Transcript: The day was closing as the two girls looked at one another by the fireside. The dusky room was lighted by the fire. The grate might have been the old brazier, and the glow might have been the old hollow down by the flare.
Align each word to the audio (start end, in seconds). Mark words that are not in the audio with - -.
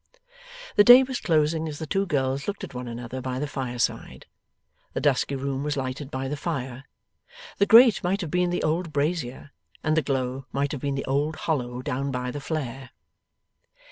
The 0.77 0.83
day 0.83 1.03
was 1.03 1.19
closing 1.21 1.67
as 1.69 1.77
the 1.77 1.85
two 1.85 2.07
girls 2.07 2.47
looked 2.47 2.63
at 2.63 2.73
one 2.73 2.87
another 2.87 3.21
by 3.21 3.37
the 3.37 3.45
fireside. 3.45 4.25
The 4.93 4.99
dusky 4.99 5.35
room 5.35 5.63
was 5.63 5.77
lighted 5.77 6.09
by 6.09 6.27
the 6.27 6.35
fire. 6.35 6.85
The 7.59 7.67
grate 7.67 8.03
might 8.03 8.21
have 8.21 8.31
been 8.31 8.49
the 8.49 8.63
old 8.63 8.91
brazier, 8.91 9.51
and 9.83 9.95
the 9.95 10.01
glow 10.01 10.47
might 10.51 10.71
have 10.71 10.81
been 10.81 10.95
the 10.95 11.05
old 11.05 11.35
hollow 11.45 11.83
down 11.83 12.09
by 12.09 12.31
the 12.31 12.41
flare. 12.41 12.89